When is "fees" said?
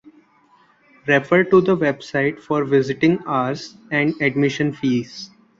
4.73-5.29